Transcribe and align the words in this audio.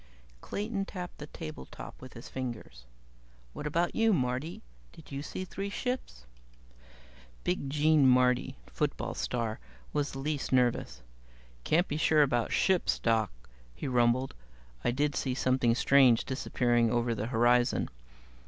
Clayton 0.41 0.85
tapped 0.85 1.19
the 1.19 1.27
tabletop 1.27 2.01
with 2.01 2.13
his 2.13 2.27
fingers. 2.27 2.85
"What 3.53 3.67
about 3.67 3.93
you, 3.93 4.13
Marty? 4.13 4.63
Did 4.93 5.11
you 5.11 5.21
see 5.21 5.45
three 5.45 5.69
ships?" 5.69 6.25
Big 7.43 7.69
Gene 7.69 8.07
Marty, 8.07 8.57
football 8.65 9.13
star, 9.13 9.59
was 9.93 10.13
the 10.13 10.17
least 10.17 10.51
nervous. 10.51 11.03
"Can't 11.63 11.87
be 11.87 11.97
sure 11.97 12.23
about 12.23 12.51
ships, 12.51 12.97
Doc," 12.97 13.31
he 13.75 13.87
rumbled. 13.87 14.33
"I 14.83 14.89
did 14.89 15.15
see 15.15 15.35
something 15.35 15.75
strange 15.75 16.25
disappearing 16.25 16.89
over 16.89 17.13
the 17.13 17.27
horizon. 17.27 17.87